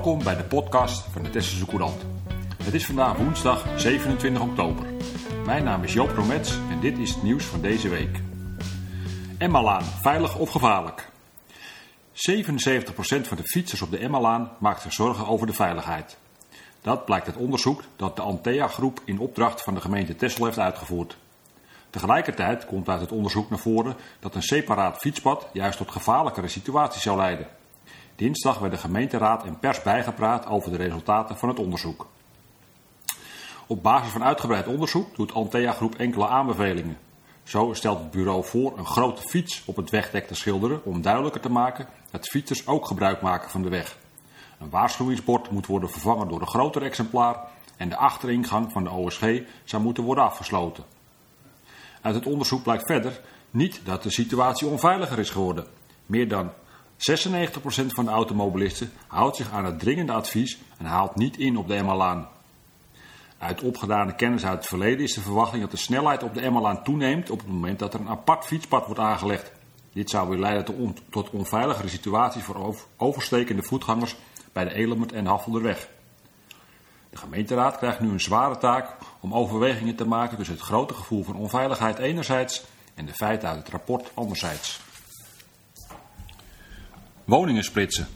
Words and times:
Welkom 0.00 0.24
bij 0.24 0.36
de 0.36 0.44
podcast 0.44 1.02
van 1.12 1.22
de 1.22 1.30
Tesselse 1.30 1.66
Courant. 1.66 2.02
Het 2.62 2.74
is 2.74 2.86
vandaag 2.86 3.16
woensdag 3.16 3.64
27 3.76 4.42
oktober. 4.42 4.86
Mijn 5.44 5.64
naam 5.64 5.82
is 5.82 5.92
Joop 5.92 6.10
Romets 6.10 6.58
en 6.70 6.80
dit 6.80 6.98
is 6.98 7.14
het 7.14 7.22
nieuws 7.22 7.44
van 7.44 7.60
deze 7.60 7.88
week. 7.88 8.20
Emmalaan, 9.38 9.82
veilig 9.82 10.38
of 10.38 10.50
gevaarlijk? 10.50 11.08
77% 12.12 12.16
van 13.02 13.36
de 13.36 13.42
fietsers 13.44 13.82
op 13.82 13.90
de 13.90 13.98
Emmalaan 13.98 14.50
maakt 14.58 14.82
zich 14.82 14.92
zorgen 14.92 15.26
over 15.26 15.46
de 15.46 15.52
veiligheid. 15.52 16.16
Dat 16.80 17.04
blijkt 17.04 17.26
uit 17.26 17.36
onderzoek 17.36 17.82
dat 17.96 18.16
de 18.16 18.22
Antea-groep 18.22 19.00
in 19.04 19.18
opdracht 19.18 19.62
van 19.62 19.74
de 19.74 19.80
gemeente 19.80 20.16
Tessel 20.16 20.44
heeft 20.44 20.58
uitgevoerd. 20.58 21.16
Tegelijkertijd 21.90 22.66
komt 22.66 22.88
uit 22.88 23.00
het 23.00 23.12
onderzoek 23.12 23.50
naar 23.50 23.58
voren 23.58 23.96
dat 24.20 24.34
een 24.34 24.42
separaat 24.42 24.98
fietspad 24.98 25.46
juist 25.52 25.78
tot 25.78 25.90
gevaarlijkere 25.90 26.48
situaties 26.48 27.02
zou 27.02 27.16
leiden. 27.16 27.46
Dinsdag 28.20 28.58
werd 28.58 28.72
de 28.72 28.78
gemeenteraad 28.78 29.44
en 29.44 29.58
pers 29.58 29.82
bijgepraat 29.82 30.46
over 30.46 30.70
de 30.70 30.76
resultaten 30.76 31.36
van 31.36 31.48
het 31.48 31.58
onderzoek. 31.58 32.06
Op 33.66 33.82
basis 33.82 34.12
van 34.12 34.24
uitgebreid 34.24 34.66
onderzoek 34.66 35.16
doet 35.16 35.34
Antea 35.34 35.72
Groep 35.72 35.94
enkele 35.94 36.26
aanbevelingen. 36.26 36.98
Zo 37.42 37.72
stelt 37.72 37.98
het 37.98 38.10
bureau 38.10 38.44
voor 38.44 38.78
een 38.78 38.86
grote 38.86 39.22
fiets 39.22 39.62
op 39.66 39.76
het 39.76 39.90
wegdek 39.90 40.26
te 40.26 40.34
schilderen 40.34 40.84
om 40.84 41.02
duidelijker 41.02 41.40
te 41.40 41.50
maken 41.50 41.86
dat 42.10 42.28
fietsers 42.28 42.66
ook 42.66 42.86
gebruik 42.86 43.20
maken 43.20 43.50
van 43.50 43.62
de 43.62 43.68
weg. 43.68 43.96
Een 44.58 44.70
waarschuwingsbord 44.70 45.50
moet 45.50 45.66
worden 45.66 45.90
vervangen 45.90 46.28
door 46.28 46.40
een 46.40 46.46
groter 46.46 46.82
exemplaar 46.82 47.36
en 47.76 47.88
de 47.88 47.96
achteringang 47.96 48.72
van 48.72 48.84
de 48.84 48.90
OSG 48.90 49.40
zou 49.64 49.82
moeten 49.82 50.04
worden 50.04 50.24
afgesloten. 50.24 50.84
Uit 52.00 52.14
het 52.14 52.26
onderzoek 52.26 52.62
blijkt 52.62 52.86
verder 52.86 53.20
niet 53.50 53.80
dat 53.84 54.02
de 54.02 54.10
situatie 54.10 54.68
onveiliger 54.68 55.18
is 55.18 55.30
geworden. 55.30 55.66
Meer 56.06 56.28
dan 56.28 56.50
96% 57.00 57.86
van 57.86 58.04
de 58.04 58.10
automobilisten 58.10 58.92
houdt 59.06 59.36
zich 59.36 59.50
aan 59.50 59.64
het 59.64 59.78
dringende 59.78 60.12
advies 60.12 60.58
en 60.78 60.84
haalt 60.84 61.16
niet 61.16 61.36
in 61.36 61.56
op 61.56 61.68
de 61.68 61.74
Emmalaan. 61.74 62.28
Uit 63.38 63.62
opgedane 63.62 64.14
kennis 64.14 64.44
uit 64.44 64.58
het 64.58 64.66
verleden 64.66 65.04
is 65.04 65.14
de 65.14 65.20
verwachting 65.20 65.62
dat 65.62 65.70
de 65.70 65.76
snelheid 65.76 66.22
op 66.22 66.34
de 66.34 66.40
Emmalaan 66.40 66.82
toeneemt 66.82 67.30
op 67.30 67.38
het 67.38 67.48
moment 67.48 67.78
dat 67.78 67.94
er 67.94 68.00
een 68.00 68.08
apart 68.08 68.44
fietspad 68.44 68.86
wordt 68.86 69.00
aangelegd. 69.00 69.52
Dit 69.92 70.10
zou 70.10 70.28
weer 70.28 70.38
leiden 70.38 70.94
tot 71.10 71.30
onveiligere 71.30 71.88
situaties 71.88 72.42
voor 72.42 72.76
overstekende 72.96 73.62
voetgangers 73.62 74.16
bij 74.52 74.64
de 74.64 74.74
Element 74.74 75.12
en 75.12 75.26
Haffelderweg. 75.26 75.88
De 77.10 77.16
gemeenteraad 77.16 77.78
krijgt 77.78 78.00
nu 78.00 78.08
een 78.08 78.20
zware 78.20 78.58
taak 78.58 78.96
om 79.20 79.34
overwegingen 79.34 79.96
te 79.96 80.06
maken 80.06 80.36
tussen 80.36 80.54
het 80.54 80.64
grote 80.64 80.94
gevoel 80.94 81.24
van 81.24 81.36
onveiligheid 81.36 81.98
enerzijds 81.98 82.64
en 82.94 83.06
de 83.06 83.14
feiten 83.14 83.48
uit 83.48 83.58
het 83.58 83.68
rapport 83.68 84.10
anderzijds. 84.14 84.89
Woningen 87.30 87.64
splitsen. 87.64 88.06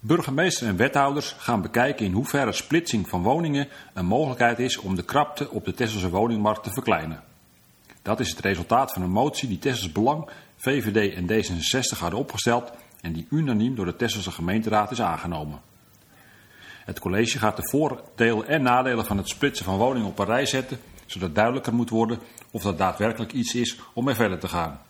Burgemeester 0.00 0.66
en 0.66 0.76
wethouders 0.76 1.34
gaan 1.38 1.62
bekijken 1.62 2.06
in 2.06 2.12
hoeverre 2.12 2.52
splitsing 2.52 3.08
van 3.08 3.22
woningen 3.22 3.68
een 3.94 4.06
mogelijkheid 4.06 4.58
is 4.58 4.76
om 4.76 4.94
de 4.94 5.02
krapte 5.02 5.50
op 5.50 5.64
de 5.64 5.74
Tesselse 5.74 6.10
woningmarkt 6.10 6.62
te 6.62 6.70
verkleinen. 6.70 7.22
Dat 8.02 8.20
is 8.20 8.30
het 8.30 8.40
resultaat 8.40 8.92
van 8.92 9.02
een 9.02 9.10
motie 9.10 9.48
die 9.48 9.58
Tessels 9.58 9.92
Belang, 9.92 10.28
VVD 10.56 11.14
en 11.14 11.26
D66 11.30 11.98
hadden 11.98 12.18
opgesteld 12.18 12.72
en 13.00 13.12
die 13.12 13.26
unaniem 13.30 13.74
door 13.74 13.84
de 13.84 13.96
Tesselse 13.96 14.30
gemeenteraad 14.30 14.90
is 14.90 15.00
aangenomen. 15.00 15.60
Het 16.84 16.98
college 16.98 17.38
gaat 17.38 17.56
de 17.56 17.68
voordelen 17.68 18.48
en 18.48 18.62
nadelen 18.62 19.04
van 19.04 19.16
het 19.16 19.28
splitsen 19.28 19.64
van 19.64 19.76
woningen 19.76 20.08
op 20.08 20.18
een 20.18 20.26
rij 20.26 20.46
zetten, 20.46 20.78
zodat 21.06 21.34
duidelijker 21.34 21.74
moet 21.74 21.90
worden 21.90 22.18
of 22.50 22.62
dat 22.62 22.78
daadwerkelijk 22.78 23.32
iets 23.32 23.54
is 23.54 23.78
om 23.92 24.04
mee 24.04 24.14
verder 24.14 24.38
te 24.38 24.48
gaan. 24.48 24.80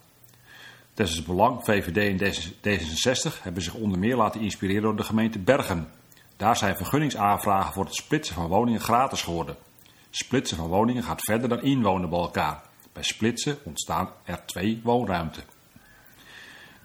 Tessels 0.99 1.23
Belang, 1.23 1.65
VVD 1.65 2.21
en 2.21 2.35
D66 2.69 3.43
hebben 3.43 3.63
zich 3.63 3.75
onder 3.75 3.99
meer 3.99 4.17
laten 4.17 4.41
inspireren 4.41 4.83
door 4.83 4.97
de 4.97 5.03
gemeente 5.03 5.39
Bergen. 5.39 5.89
Daar 6.37 6.57
zijn 6.57 6.77
vergunningsaanvragen 6.77 7.73
voor 7.73 7.85
het 7.85 7.95
splitsen 7.95 8.35
van 8.35 8.47
woningen 8.47 8.81
gratis 8.81 9.23
geworden. 9.23 9.57
Splitsen 10.11 10.57
van 10.57 10.69
woningen 10.69 11.03
gaat 11.03 11.23
verder 11.23 11.49
dan 11.49 11.63
inwonen 11.63 12.11
bij 12.11 12.19
elkaar. 12.19 12.63
Bij 12.93 13.03
splitsen 13.03 13.59
ontstaan 13.65 14.11
er 14.25 14.43
twee 14.47 14.81
woonruimten. 14.85 15.43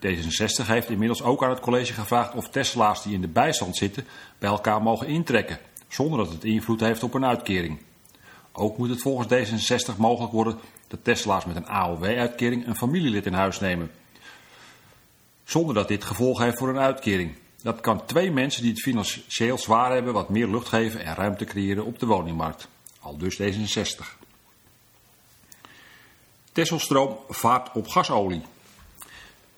D66 0.05 0.65
heeft 0.65 0.89
inmiddels 0.89 1.23
ook 1.23 1.43
aan 1.43 1.49
het 1.49 1.59
college 1.59 1.93
gevraagd 1.93 2.35
of 2.35 2.49
Tesla's 2.49 3.03
die 3.03 3.13
in 3.13 3.21
de 3.21 3.27
bijstand 3.27 3.77
zitten 3.77 4.05
bij 4.39 4.49
elkaar 4.49 4.81
mogen 4.81 5.07
intrekken, 5.07 5.59
zonder 5.87 6.17
dat 6.17 6.29
het 6.33 6.43
invloed 6.43 6.79
heeft 6.79 7.03
op 7.03 7.13
een 7.13 7.25
uitkering. 7.25 7.81
Ook 8.51 8.77
moet 8.77 8.89
het 8.89 9.01
volgens 9.01 9.27
D66 9.27 9.97
mogelijk 9.97 10.33
worden 10.33 10.59
dat 10.87 11.03
Tesla's 11.03 11.45
met 11.45 11.55
een 11.55 11.67
AOW-uitkering 11.67 12.67
een 12.67 12.75
familielid 12.75 13.25
in 13.25 13.33
huis 13.33 13.59
nemen, 13.59 13.91
zonder 15.43 15.75
dat 15.75 15.87
dit 15.87 16.03
gevolg 16.03 16.39
heeft 16.39 16.57
voor 16.57 16.69
een 16.69 16.79
uitkering. 16.79 17.35
Dat 17.61 17.81
kan 17.81 18.05
twee 18.05 18.31
mensen 18.31 18.61
die 18.61 18.71
het 18.71 18.81
financieel 18.81 19.57
zwaar 19.57 19.91
hebben 19.93 20.13
wat 20.13 20.29
meer 20.29 20.47
lucht 20.47 20.67
geven 20.67 20.99
en 21.05 21.15
ruimte 21.15 21.45
creëren 21.45 21.85
op 21.85 21.99
de 21.99 22.05
woningmarkt. 22.05 22.67
Al 22.99 23.17
dus 23.17 23.41
D66. 23.41 24.21
Tesselstroom 26.51 27.17
vaart 27.29 27.71
op 27.73 27.87
gasolie. 27.87 28.41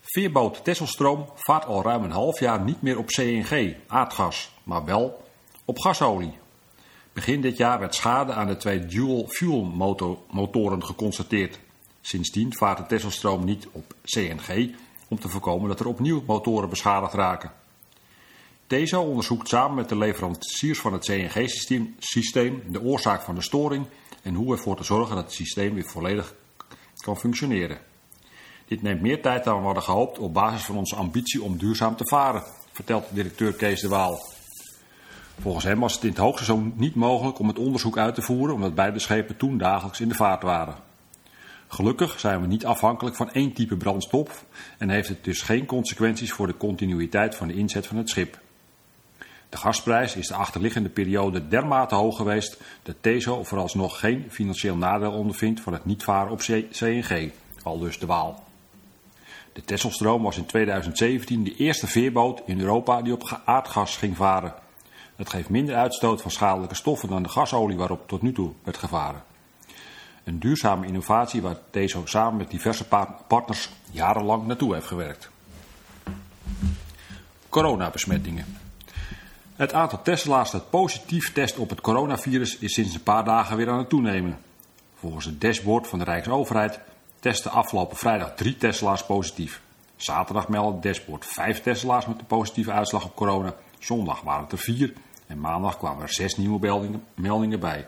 Veerboot 0.01 0.63
Tesselstroom 0.63 1.29
vaart 1.35 1.65
al 1.65 1.83
ruim 1.83 2.03
een 2.03 2.11
half 2.11 2.39
jaar 2.39 2.61
niet 2.61 2.81
meer 2.81 2.97
op 2.97 3.07
CNG, 3.07 3.75
aardgas, 3.87 4.51
maar 4.63 4.85
wel 4.85 5.25
op 5.65 5.79
gasolie. 5.79 6.37
Begin 7.13 7.41
dit 7.41 7.57
jaar 7.57 7.79
werd 7.79 7.95
schade 7.95 8.33
aan 8.33 8.47
de 8.47 8.57
twee 8.57 8.85
dual-fuel 8.85 9.63
motoren 10.29 10.83
geconstateerd. 10.83 11.59
Sindsdien 12.01 12.55
vaart 12.55 12.77
de 12.77 12.85
Tesselstroom 12.85 13.45
niet 13.45 13.67
op 13.71 13.93
CNG 14.03 14.75
om 15.07 15.19
te 15.19 15.29
voorkomen 15.29 15.69
dat 15.69 15.79
er 15.79 15.87
opnieuw 15.87 16.23
motoren 16.25 16.69
beschadigd 16.69 17.13
raken. 17.13 17.51
TESO 18.67 19.01
onderzoekt 19.01 19.47
samen 19.47 19.75
met 19.75 19.89
de 19.89 19.97
leveranciers 19.97 20.79
van 20.79 20.93
het 20.93 21.05
CNG-systeem 21.05 22.63
de 22.67 22.81
oorzaak 22.81 23.21
van 23.21 23.35
de 23.35 23.41
storing 23.41 23.85
en 24.21 24.33
hoe 24.33 24.51
ervoor 24.51 24.75
te 24.75 24.83
zorgen 24.83 25.15
dat 25.15 25.23
het 25.23 25.33
systeem 25.33 25.73
weer 25.73 25.85
volledig 25.85 26.35
kan 26.97 27.17
functioneren. 27.17 27.77
Dit 28.67 28.81
neemt 28.81 29.01
meer 29.01 29.21
tijd 29.21 29.43
dan 29.43 29.59
we 29.59 29.65
hadden 29.65 29.83
gehoopt 29.83 30.19
op 30.19 30.33
basis 30.33 30.65
van 30.65 30.77
onze 30.77 30.95
ambitie 30.95 31.43
om 31.43 31.57
duurzaam 31.57 31.95
te 31.95 32.07
varen, 32.07 32.43
vertelt 32.71 33.05
directeur 33.11 33.53
Kees 33.53 33.81
de 33.81 33.87
Waal. 33.87 34.19
Volgens 35.39 35.65
hem 35.65 35.79
was 35.79 35.93
het 35.93 36.03
in 36.03 36.09
het 36.09 36.17
hoogseizoen 36.17 36.73
niet 36.75 36.95
mogelijk 36.95 37.39
om 37.39 37.47
het 37.47 37.59
onderzoek 37.59 37.97
uit 37.97 38.15
te 38.15 38.21
voeren 38.21 38.55
omdat 38.55 38.75
beide 38.75 38.99
schepen 38.99 39.37
toen 39.37 39.57
dagelijks 39.57 39.99
in 39.99 40.09
de 40.09 40.15
vaart 40.15 40.43
waren. 40.43 40.75
Gelukkig 41.75 42.19
zijn 42.19 42.41
we 42.41 42.47
niet 42.47 42.65
afhankelijk 42.65 43.15
van 43.15 43.31
één 43.31 43.53
type 43.53 43.77
brandstof 43.77 44.45
en 44.77 44.89
heeft 44.89 45.07
het 45.07 45.23
dus 45.23 45.41
geen 45.41 45.65
consequenties 45.65 46.31
voor 46.31 46.47
de 46.47 46.57
continuïteit 46.57 47.35
van 47.35 47.47
de 47.47 47.53
inzet 47.53 47.87
van 47.87 47.97
het 47.97 48.09
schip. 48.09 48.39
De 49.49 49.57
gasprijs 49.57 50.15
is 50.15 50.27
de 50.27 50.33
achterliggende 50.33 50.89
periode 50.89 51.47
dermate 51.47 51.95
hoog 51.95 52.17
geweest 52.17 52.61
dat 52.83 52.95
TESO 53.01 53.43
vooralsnog 53.43 53.99
geen 53.99 54.25
financieel 54.29 54.75
nadeel 54.75 55.11
ondervindt 55.11 55.61
van 55.61 55.73
het 55.73 55.85
niet 55.85 56.03
varen 56.03 56.31
op 56.31 56.39
CNG, 56.71 57.31
al 57.63 57.79
dus 57.79 57.99
de 57.99 58.05
Waal. 58.05 58.43
De 59.53 59.63
Tesselstroom 59.63 60.23
was 60.23 60.37
in 60.37 60.45
2017 60.45 61.43
de 61.43 61.55
eerste 61.55 61.87
veerboot 61.87 62.41
in 62.45 62.59
Europa 62.59 63.01
die 63.01 63.13
op 63.13 63.41
aardgas 63.45 63.97
ging 63.97 64.15
varen. 64.15 64.53
Het 65.15 65.29
geeft 65.29 65.49
minder 65.49 65.75
uitstoot 65.75 66.21
van 66.21 66.31
schadelijke 66.31 66.75
stoffen 66.75 67.09
dan 67.09 67.23
de 67.23 67.29
gasolie 67.29 67.77
waarop 67.77 68.07
tot 68.07 68.21
nu 68.21 68.31
toe 68.31 68.51
werd 68.63 68.77
gevaren. 68.77 69.34
Een 70.25 70.39
duurzame 70.39 70.87
innovatie 70.87 71.41
waar 71.41 71.57
deze 71.71 72.01
samen 72.03 72.37
met 72.37 72.51
diverse 72.51 72.85
partners 73.27 73.69
jarenlang 73.91 74.45
naartoe 74.45 74.73
heeft 74.73 74.87
gewerkt. 74.87 75.29
Coronabesmettingen. 77.49 78.45
Het 79.55 79.73
aantal 79.73 80.01
Tesla's 80.01 80.51
dat 80.51 80.69
positief 80.69 81.33
test 81.33 81.57
op 81.57 81.69
het 81.69 81.81
coronavirus 81.81 82.57
is 82.57 82.73
sinds 82.73 82.93
een 82.93 83.03
paar 83.03 83.25
dagen 83.25 83.57
weer 83.57 83.69
aan 83.69 83.77
het 83.77 83.89
toenemen. 83.89 84.37
Volgens 84.95 85.25
het 85.25 85.41
dashboard 85.41 85.87
van 85.87 85.99
de 85.99 86.05
Rijksoverheid 86.05 86.79
testen 87.19 87.51
afgelopen 87.51 87.97
vrijdag 87.97 88.35
drie 88.35 88.57
Tesla's 88.57 89.05
positief. 89.05 89.61
Zaterdag 89.95 90.47
meldde 90.47 90.73
het 90.73 90.83
dashboard 90.83 91.25
vijf 91.25 91.61
Tesla's 91.61 92.05
met 92.05 92.19
een 92.19 92.25
positieve 92.25 92.71
uitslag 92.71 93.05
op 93.05 93.15
corona. 93.15 93.55
Zondag 93.79 94.21
waren 94.21 94.43
het 94.43 94.51
er 94.51 94.57
vier 94.57 94.93
en 95.27 95.39
maandag 95.39 95.77
kwamen 95.77 96.01
er 96.01 96.13
zes 96.13 96.37
nieuwe 96.37 96.99
meldingen 97.15 97.59
bij. 97.59 97.87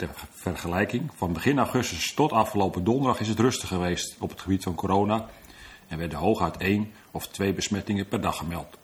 Ter 0.00 0.10
vergelijking, 0.30 1.10
van 1.14 1.32
begin 1.32 1.58
augustus 1.58 2.14
tot 2.14 2.32
afgelopen 2.32 2.84
donderdag 2.84 3.20
is 3.20 3.28
het 3.28 3.38
rustig 3.38 3.68
geweest 3.68 4.16
op 4.18 4.30
het 4.30 4.40
gebied 4.40 4.62
van 4.62 4.74
corona 4.74 5.26
en 5.88 5.98
werden 5.98 6.18
hooguit 6.18 6.56
één 6.56 6.92
of 7.10 7.28
twee 7.28 7.52
besmettingen 7.52 8.08
per 8.08 8.20
dag 8.20 8.36
gemeld. 8.36 8.78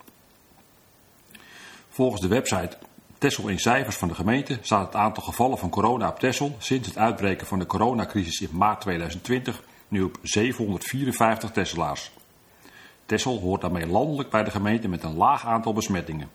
Volgens 1.89 2.21
de 2.21 2.27
website 2.27 2.77
Tessel 3.17 3.47
in 3.47 3.59
cijfers 3.59 3.95
van 3.95 4.07
de 4.07 4.13
gemeente 4.13 4.59
staat 4.61 4.85
het 4.85 4.95
aantal 4.95 5.23
gevallen 5.23 5.57
van 5.57 5.69
corona 5.69 6.09
op 6.09 6.19
Tessel 6.19 6.55
sinds 6.57 6.87
het 6.87 6.97
uitbreken 6.97 7.47
van 7.47 7.59
de 7.59 7.65
coronacrisis 7.65 8.41
in 8.41 8.57
maart 8.57 8.81
2020 8.81 9.63
nu 9.87 10.01
op 10.01 10.17
754 10.21 11.51
Tesselaars. 11.51 12.11
Tessel 13.05 13.39
hoort 13.39 13.61
daarmee 13.61 13.87
landelijk 13.87 14.29
bij 14.29 14.43
de 14.43 14.51
gemeente 14.51 14.87
met 14.87 15.03
een 15.03 15.15
laag 15.15 15.45
aantal 15.45 15.73
besmettingen. 15.73 16.29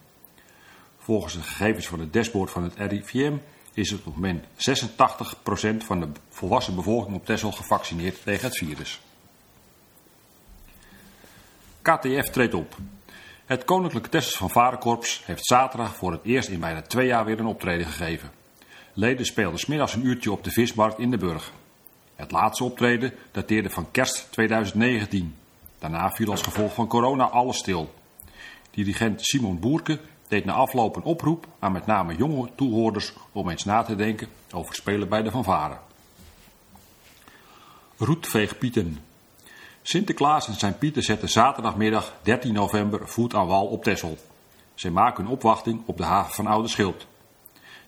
Volgens 0.98 1.34
de 1.34 1.42
gegevens 1.42 1.86
van 1.86 2.00
het 2.00 2.12
dashboard 2.12 2.50
van 2.50 2.62
het 2.62 2.74
RIVM 2.76 3.34
is 3.74 3.92
op 3.92 4.04
het 4.04 4.14
moment 4.14 4.44
86% 4.44 5.86
van 5.86 6.00
de 6.00 6.08
volwassen 6.28 6.74
bevolking 6.74 7.16
op 7.16 7.26
Tessel 7.26 7.52
gevaccineerd 7.52 8.22
tegen 8.22 8.48
het 8.48 8.58
virus. 8.58 9.00
KTF 11.82 12.30
treedt 12.30 12.54
op. 12.54 12.76
Het 13.44 13.64
Koninklijke 13.64 14.08
Tessels 14.08 14.36
van 14.36 14.50
Varenkorps 14.50 15.22
heeft 15.24 15.46
zaterdag 15.46 15.96
voor 15.96 16.12
het 16.12 16.24
eerst 16.24 16.48
in 16.48 16.60
bijna 16.60 16.82
twee 16.82 17.06
jaar 17.06 17.24
weer 17.24 17.38
een 17.38 17.46
optreden 17.46 17.86
gegeven. 17.86 18.30
Leden 18.92 19.26
speelden 19.26 19.58
smiddags 19.58 19.94
een 19.94 20.06
uurtje 20.06 20.32
op 20.32 20.44
de 20.44 20.50
vismarkt 20.50 20.98
in 20.98 21.10
de 21.10 21.16
Burg. 21.16 21.52
Het 22.14 22.30
laatste 22.30 22.64
optreden 22.64 23.14
dateerde 23.30 23.70
van 23.70 23.90
kerst 23.90 24.26
2019. 24.30 25.34
Daarna 25.78 26.10
viel 26.10 26.30
als 26.30 26.42
gevolg 26.42 26.74
van 26.74 26.86
corona 26.86 27.24
alles 27.24 27.58
stil. 27.58 27.94
Dirigent 28.70 29.24
Simon 29.24 29.60
Boerke 29.60 30.00
deed 30.32 30.44
na 30.44 30.52
afloop 30.52 30.96
een 30.96 31.02
oproep 31.02 31.46
aan 31.58 31.72
met 31.72 31.86
name 31.86 32.16
jonge 32.16 32.48
toehoorders 32.54 33.12
om 33.32 33.48
eens 33.48 33.64
na 33.64 33.82
te 33.82 33.94
denken 33.94 34.28
over 34.52 34.74
spelen 34.74 35.08
bij 35.08 35.22
de 35.22 35.30
fanfare. 35.30 35.76
Roetveegpieten. 37.96 38.98
Sinterklaas 39.82 40.48
en 40.48 40.54
zijn 40.54 40.78
pieten 40.78 41.02
zetten 41.02 41.28
zaterdagmiddag 41.28 42.14
13 42.22 42.52
november 42.52 43.08
voet 43.08 43.34
aan 43.34 43.46
wal 43.46 43.66
op 43.66 43.84
Texel. 43.84 44.18
Zij 44.74 44.90
maken 44.90 45.24
een 45.24 45.30
opwachting 45.30 45.82
op 45.86 45.96
de 45.96 46.04
haven 46.04 46.34
van 46.34 46.46
Oude 46.46 46.68
Schild. 46.68 47.06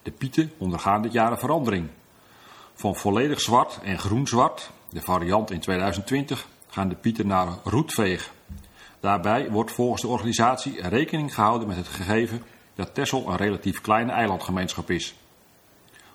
De 0.02 0.10
pieten 0.10 0.52
ondergaan 0.58 1.02
dit 1.02 1.12
jaar 1.12 1.30
een 1.30 1.38
verandering. 1.38 1.88
Van 2.74 2.96
volledig 2.96 3.40
zwart 3.40 3.78
en 3.82 3.98
groen-zwart, 3.98 4.70
de 4.90 5.00
variant 5.00 5.50
in 5.50 5.60
2020, 5.60 6.46
gaan 6.68 6.88
de 6.88 6.96
pieten 6.96 7.26
naar 7.26 7.48
roetveeg. 7.64 8.32
Daarbij 9.04 9.50
wordt 9.50 9.72
volgens 9.72 10.02
de 10.02 10.08
organisatie 10.08 10.88
rekening 10.88 11.34
gehouden 11.34 11.68
met 11.68 11.76
het 11.76 11.88
gegeven 11.88 12.42
dat 12.74 12.94
Texel 12.94 13.28
een 13.28 13.36
relatief 13.36 13.80
kleine 13.80 14.12
eilandgemeenschap 14.12 14.90
is. 14.90 15.14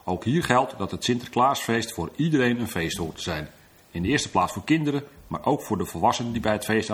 Ook 0.03 0.23
hier 0.23 0.43
geldt 0.43 0.77
dat 0.77 0.91
het 0.91 1.03
Sinterklaasfeest 1.03 1.93
voor 1.93 2.11
iedereen 2.15 2.59
een 2.59 2.67
feest 2.67 2.97
hoort 2.97 3.15
te 3.15 3.21
zijn. 3.21 3.49
In 3.91 4.01
de 4.01 4.07
eerste 4.07 4.29
plaats 4.29 4.53
voor 4.53 4.63
kinderen, 4.63 5.03
maar 5.27 5.45
ook 5.45 5.61
voor 5.61 5.77
de 5.77 5.85
volwassenen 5.85 6.31
die 6.31 6.41
bij 6.41 6.51
het 6.51 6.65
feest 6.65 6.89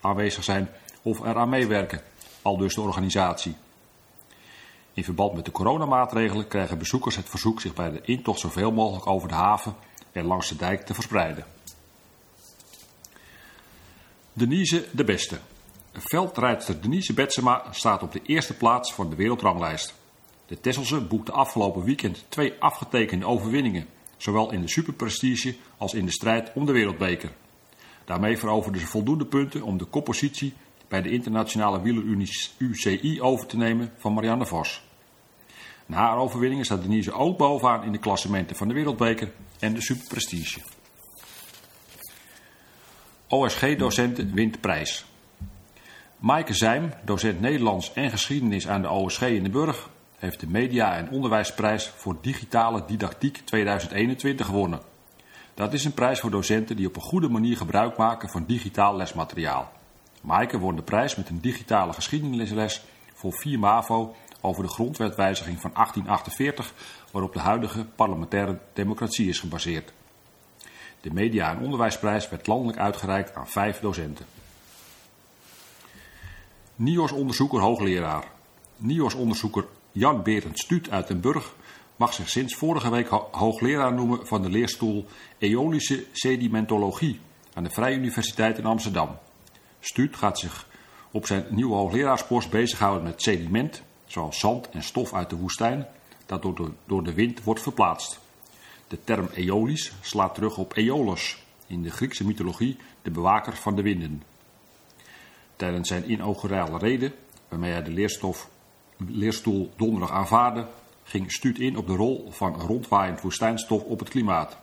aanwezig 0.00 0.44
zijn 0.44 0.68
of 1.02 1.20
eraan 1.20 1.48
meewerken, 1.48 2.00
al 2.42 2.56
dus 2.56 2.74
de 2.74 2.80
organisatie. 2.80 3.56
In 4.92 5.04
verband 5.04 5.34
met 5.34 5.44
de 5.44 5.52
coronamaatregelen 5.52 6.48
krijgen 6.48 6.78
bezoekers 6.78 7.16
het 7.16 7.28
verzoek 7.28 7.60
zich 7.60 7.74
bij 7.74 7.90
de 7.90 8.00
intocht 8.02 8.40
zoveel 8.40 8.72
mogelijk 8.72 9.06
over 9.06 9.28
de 9.28 9.34
haven 9.34 9.74
en 10.12 10.24
langs 10.24 10.48
de 10.48 10.56
dijk 10.56 10.82
te 10.82 10.94
verspreiden. 10.94 11.55
Denise 14.38 14.84
de 14.90 15.04
Beste. 15.04 15.38
Veldrijdster 15.92 16.80
Denise 16.80 17.14
Betsema 17.14 17.64
staat 17.70 18.02
op 18.02 18.12
de 18.12 18.20
eerste 18.26 18.54
plaats 18.54 18.94
van 18.94 19.10
de 19.10 19.16
wereldranglijst. 19.16 19.94
De 20.46 20.60
Tesselse 20.60 21.00
boekte 21.00 21.32
afgelopen 21.32 21.84
weekend 21.84 22.24
twee 22.28 22.52
afgetekende 22.58 23.26
overwinningen, 23.26 23.86
zowel 24.16 24.52
in 24.52 24.60
de 24.60 24.68
superprestige 24.68 25.56
als 25.76 25.94
in 25.94 26.04
de 26.04 26.10
strijd 26.10 26.50
om 26.54 26.66
de 26.66 26.72
wereldbeker. 26.72 27.30
Daarmee 28.04 28.38
veroverde 28.38 28.78
ze 28.78 28.86
voldoende 28.86 29.26
punten 29.26 29.62
om 29.62 29.78
de 29.78 29.84
koppositie 29.84 30.54
bij 30.88 31.02
de 31.02 31.10
internationale 31.10 31.82
wielerunie 31.82 32.50
UCI 32.58 33.20
over 33.20 33.46
te 33.46 33.56
nemen 33.56 33.92
van 33.96 34.12
Marianne 34.14 34.46
Vos. 34.46 34.82
Na 35.86 35.96
haar 35.96 36.18
overwinningen 36.18 36.64
staat 36.64 36.82
Denise 36.82 37.12
ook 37.12 37.38
bovenaan 37.38 37.84
in 37.84 37.92
de 37.92 37.98
klassementen 37.98 38.56
van 38.56 38.68
de 38.68 38.74
wereldbeker 38.74 39.32
en 39.58 39.74
de 39.74 39.80
superprestige. 39.80 40.75
OSG-docenten 43.28 44.34
wint 44.34 44.60
prijs. 44.60 45.04
Maaike 46.18 46.54
Zijm, 46.54 46.92
docent 47.04 47.40
Nederlands 47.40 47.92
en 47.92 48.10
geschiedenis 48.10 48.68
aan 48.68 48.82
de 48.82 48.90
OSG 48.90 49.22
in 49.22 49.42
de 49.42 49.50
Burg, 49.50 49.90
heeft 50.18 50.40
de 50.40 50.46
Media- 50.46 50.96
en 50.96 51.10
Onderwijsprijs 51.10 51.92
voor 51.96 52.16
Digitale 52.20 52.84
Didactiek 52.86 53.36
2021 53.44 54.46
gewonnen. 54.46 54.80
Dat 55.54 55.72
is 55.72 55.84
een 55.84 55.94
prijs 55.94 56.20
voor 56.20 56.30
docenten 56.30 56.76
die 56.76 56.86
op 56.86 56.96
een 56.96 57.02
goede 57.02 57.28
manier 57.28 57.56
gebruik 57.56 57.96
maken 57.96 58.28
van 58.28 58.44
digitaal 58.46 58.96
lesmateriaal. 58.96 59.72
Maaike 60.22 60.58
won 60.58 60.76
de 60.76 60.82
prijs 60.82 61.16
met 61.16 61.28
een 61.28 61.40
digitale 61.40 61.92
geschiedenisles 61.92 62.84
voor 63.14 63.32
4 63.32 63.58
MAVO 63.58 64.14
over 64.40 64.62
de 64.62 64.68
grondwetwijziging 64.68 65.60
van 65.60 65.70
1848, 65.74 66.72
waarop 67.10 67.32
de 67.32 67.40
huidige 67.40 67.84
parlementaire 67.84 68.58
democratie 68.72 69.28
is 69.28 69.40
gebaseerd. 69.40 69.92
De 71.06 71.12
Media- 71.12 71.50
en 71.50 71.62
Onderwijsprijs 71.62 72.28
werd 72.28 72.46
landelijk 72.46 72.78
uitgereikt 72.78 73.34
aan 73.34 73.48
vijf 73.48 73.80
docenten. 73.80 74.26
NIOS-onderzoeker 76.76 77.60
hoogleraar. 77.60 78.24
NIOS-onderzoeker 78.76 79.66
Jan 79.92 80.22
Berend 80.22 80.58
Stuut 80.58 80.90
uit 80.90 81.06
Den 81.06 81.20
Burg 81.20 81.54
mag 81.96 82.12
zich 82.12 82.28
sinds 82.28 82.54
vorige 82.54 82.90
week 82.90 83.08
hoogleraar 83.30 83.92
noemen 83.94 84.26
van 84.26 84.42
de 84.42 84.48
leerstoel 84.48 85.06
Eolische 85.38 86.04
Sedimentologie 86.12 87.20
aan 87.54 87.64
de 87.64 87.70
Vrije 87.70 87.96
Universiteit 87.96 88.58
in 88.58 88.66
Amsterdam. 88.66 89.18
Stuut 89.80 90.16
gaat 90.16 90.38
zich 90.38 90.68
op 91.10 91.26
zijn 91.26 91.46
nieuwe 91.50 91.74
hoogleraarspost 91.74 92.50
bezighouden 92.50 93.02
met 93.02 93.22
sediment, 93.22 93.82
zoals 94.04 94.38
zand 94.38 94.68
en 94.68 94.82
stof 94.82 95.14
uit 95.14 95.30
de 95.30 95.36
woestijn, 95.36 95.86
dat 96.26 96.42
door 96.42 96.54
de, 96.54 96.70
door 96.86 97.02
de 97.02 97.14
wind 97.14 97.42
wordt 97.42 97.62
verplaatst. 97.62 98.24
De 98.88 99.04
term 99.04 99.28
Aeolis 99.36 99.92
slaat 100.00 100.34
terug 100.34 100.58
op 100.58 100.72
Aeolus, 100.74 101.44
in 101.66 101.82
de 101.82 101.90
Griekse 101.90 102.26
mythologie 102.26 102.76
de 103.02 103.10
bewaker 103.10 103.56
van 103.56 103.76
de 103.76 103.82
winden. 103.82 104.22
Tijdens 105.56 105.88
zijn 105.88 106.10
inaugurale 106.10 106.78
reden, 106.78 107.12
waarmee 107.48 107.72
hij 107.72 107.82
de 107.82 107.90
leerstof, 107.90 108.48
leerstoel 108.96 109.72
donderdag 109.76 110.10
aanvaarde, 110.10 110.66
ging 111.04 111.32
Stuut 111.32 111.58
in 111.58 111.76
op 111.76 111.86
de 111.86 111.94
rol 111.94 112.28
van 112.30 112.60
rondwaaiend 112.60 113.20
woestijnstof 113.20 113.82
op 113.82 113.98
het 113.98 114.08
klimaat. 114.08 114.58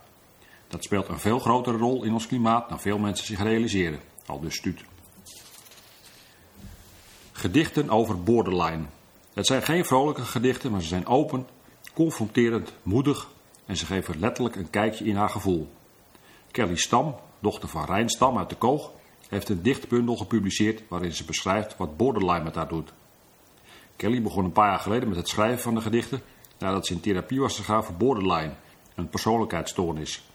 Dat 0.68 0.84
speelt 0.84 1.08
een 1.08 1.18
veel 1.18 1.38
grotere 1.38 1.76
rol 1.76 2.04
in 2.04 2.12
ons 2.12 2.26
klimaat 2.26 2.68
dan 2.68 2.80
veel 2.80 2.98
mensen 2.98 3.26
zich 3.26 3.42
realiseren, 3.42 4.00
al 4.26 4.40
dus 4.40 4.56
Stuut. 4.56 4.84
Gedichten 7.32 7.90
over 7.90 8.22
borderline. 8.22 8.84
Het 9.34 9.46
zijn 9.46 9.62
geen 9.62 9.84
vrolijke 9.84 10.22
gedichten, 10.22 10.70
maar 10.70 10.80
ze 10.80 10.88
zijn 10.88 11.06
open, 11.06 11.46
confronterend, 11.94 12.72
moedig 12.82 13.28
en 13.66 13.76
ze 13.76 13.86
geven 13.86 14.18
letterlijk 14.18 14.56
een 14.56 14.70
kijkje 14.70 15.04
in 15.04 15.16
haar 15.16 15.30
gevoel. 15.30 15.72
Kelly 16.50 16.76
Stam, 16.76 17.16
dochter 17.38 17.68
van 17.68 17.84
Rijn 17.84 18.08
Stam 18.08 18.38
uit 18.38 18.48
de 18.48 18.56
Koog, 18.56 18.92
heeft 19.28 19.48
een 19.48 19.62
dichtbundel 19.62 20.16
gepubliceerd 20.16 20.82
waarin 20.88 21.12
ze 21.12 21.24
beschrijft 21.24 21.76
wat 21.76 21.96
borderline 21.96 22.44
met 22.44 22.54
haar 22.54 22.68
doet. 22.68 22.92
Kelly 23.96 24.22
begon 24.22 24.44
een 24.44 24.52
paar 24.52 24.68
jaar 24.68 24.78
geleden 24.78 25.08
met 25.08 25.16
het 25.16 25.28
schrijven 25.28 25.62
van 25.62 25.74
de 25.74 25.80
gedichten 25.80 26.22
nadat 26.58 26.86
ze 26.86 26.92
in 26.92 27.00
therapie 27.00 27.40
was 27.40 27.56
gegaan 27.56 27.84
voor 27.84 27.94
borderline, 27.94 28.52
een 28.94 29.08
persoonlijkheidsstoornis. 29.08 30.28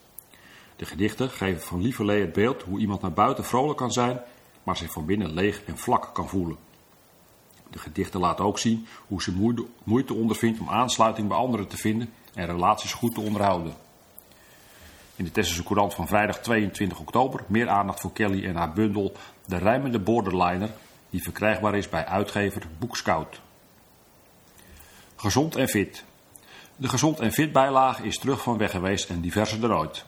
De 0.75 0.85
gedichten 0.85 1.29
geven 1.29 1.61
van 1.61 1.81
lieverlee 1.81 2.21
het 2.21 2.33
beeld 2.33 2.61
hoe 2.61 2.79
iemand 2.79 3.01
naar 3.01 3.13
buiten 3.13 3.43
vrolijk 3.43 3.77
kan 3.77 3.91
zijn, 3.91 4.21
maar 4.63 4.77
zich 4.77 4.91
van 4.91 5.05
binnen 5.05 5.33
leeg 5.33 5.63
en 5.63 5.77
vlak 5.77 6.09
kan 6.13 6.29
voelen. 6.29 6.57
De 7.69 7.79
gedichten 7.79 8.19
laten 8.19 8.45
ook 8.45 8.59
zien 8.59 8.87
hoe 9.07 9.21
ze 9.21 9.55
moeite 9.83 10.13
ondervindt 10.13 10.59
om 10.59 10.69
aansluiting 10.69 11.27
bij 11.27 11.37
anderen 11.37 11.67
te 11.67 11.77
vinden 11.77 12.13
en 12.33 12.45
relaties 12.45 12.93
goed 12.93 13.13
te 13.13 13.21
onderhouden. 13.21 13.73
In 15.15 15.25
de 15.25 15.31
Tesselse 15.31 15.63
Courant 15.63 15.93
van 15.93 16.07
vrijdag 16.07 16.39
22 16.39 16.99
oktober 16.99 17.43
meer 17.47 17.69
aandacht 17.69 17.99
voor 17.99 18.13
Kelly 18.13 18.45
en 18.45 18.55
haar 18.55 18.73
bundel 18.73 19.13
De 19.45 19.57
Rijmende 19.57 19.99
Borderliner, 19.99 20.69
die 21.09 21.23
verkrijgbaar 21.23 21.75
is 21.75 21.89
bij 21.89 22.05
uitgever 22.05 22.67
Boekscout. 22.79 23.41
Gezond 25.15 25.55
en 25.55 25.67
fit. 25.67 26.03
De 26.75 26.89
gezond 26.89 27.19
en 27.19 27.31
fit 27.31 27.51
bijlage 27.51 28.03
is 28.03 28.19
terug 28.19 28.41
van 28.41 28.57
weg 28.57 28.71
geweest 28.71 29.09
en 29.09 29.21
diverser 29.21 29.59
dan 29.59 29.73
ooit. 29.73 30.05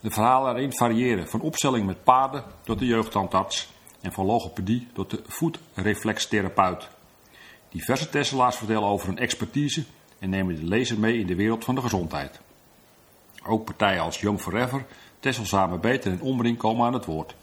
De 0.00 0.10
verhalen 0.10 0.56
erin 0.56 0.72
variëren 0.72 1.28
van 1.28 1.40
opstelling 1.40 1.86
met 1.86 2.04
paarden 2.04 2.44
tot 2.64 2.78
de 2.78 2.86
jeugdtandarts 2.86 3.68
en 4.04 4.12
van 4.12 4.24
logopedie 4.24 4.88
tot 4.92 5.10
de 5.10 5.22
voetreflextherapeut. 5.26 6.88
Diverse 7.68 8.08
Tesselaars 8.08 8.56
vertellen 8.56 8.88
over 8.88 9.06
hun 9.06 9.18
expertise 9.18 9.84
en 10.18 10.30
nemen 10.30 10.56
de 10.56 10.64
lezer 10.64 10.98
mee 10.98 11.18
in 11.18 11.26
de 11.26 11.34
wereld 11.34 11.64
van 11.64 11.74
de 11.74 11.80
gezondheid. 11.80 12.40
Ook 13.46 13.64
partijen 13.64 14.02
als 14.02 14.20
Young 14.20 14.40
Forever, 14.40 14.84
Tessel 15.20 15.44
Samen 15.44 15.80
Beter 15.80 16.12
en 16.12 16.20
Omring 16.20 16.58
komen 16.58 16.86
aan 16.86 16.92
het 16.92 17.04
woord. 17.04 17.34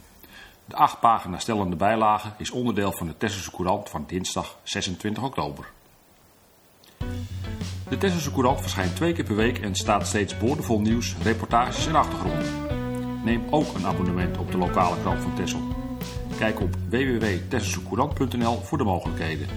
De 0.65 0.75
acht 0.75 1.00
pagina 1.00 1.39
stellende 1.39 1.75
bijlage 1.75 2.32
is 2.38 2.51
onderdeel 2.51 2.91
van 2.91 3.08
de 3.08 3.18
Tesselse 3.18 3.51
Courant 3.51 3.89
van 3.89 4.03
dinsdag 4.08 4.58
26 4.63 5.24
oktober. 5.24 5.72
De 7.89 7.98
Tesselse 7.98 8.32
Courant 8.32 8.62
verschijnt 8.62 8.96
twee 8.96 9.13
keer 9.13 9.25
per 9.25 9.36
week 9.36 9.60
en 9.60 9.75
staat 9.75 10.08
steeds 10.08 10.38
boordevol 10.38 10.80
nieuws, 10.80 11.15
reportages 11.24 11.88
en 11.88 11.96
achtergronden. 11.96 12.50
Neem 13.24 13.44
ook 13.50 13.74
een 13.74 13.86
abonnement 13.86 14.38
op 14.38 14.51
de 14.51 14.58
lokale 14.58 15.00
krant 15.01 15.22
van 15.22 15.36
Tessel. 15.36 15.80
Kijk 16.41 16.60
op 16.60 16.75
www.tesselsecourant.nl 16.89 18.62
voor 18.62 18.77
de 18.77 18.83
mogelijkheden. 18.83 19.48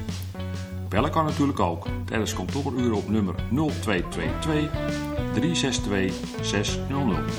Bellen 0.88 1.10
kan 1.10 1.24
natuurlijk 1.24 1.60
ook 1.60 1.86
tijdens 2.04 2.34
kantooruren 2.34 2.96
op 2.96 3.08
nummer 3.08 3.34
0222 3.50 4.70
362 5.32 6.14
600. 6.42 7.32